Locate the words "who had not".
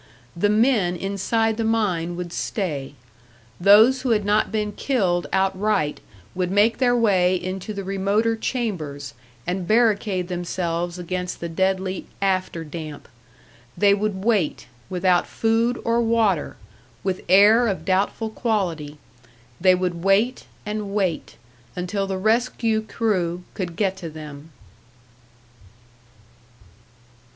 4.01-4.51